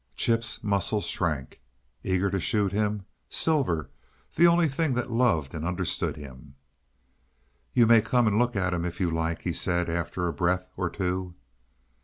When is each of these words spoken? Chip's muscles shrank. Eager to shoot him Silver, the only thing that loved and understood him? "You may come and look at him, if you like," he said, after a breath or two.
Chip's 0.15 0.63
muscles 0.63 1.05
shrank. 1.05 1.61
Eager 2.03 2.31
to 2.31 2.39
shoot 2.39 2.71
him 2.71 3.05
Silver, 3.29 3.91
the 4.33 4.47
only 4.47 4.67
thing 4.67 4.95
that 4.95 5.11
loved 5.11 5.53
and 5.53 5.63
understood 5.63 6.15
him? 6.15 6.55
"You 7.73 7.85
may 7.85 8.01
come 8.01 8.25
and 8.25 8.39
look 8.39 8.55
at 8.55 8.73
him, 8.73 8.83
if 8.83 8.99
you 8.99 9.11
like," 9.11 9.43
he 9.43 9.53
said, 9.53 9.91
after 9.91 10.27
a 10.27 10.33
breath 10.33 10.65
or 10.75 10.89
two. 10.89 11.35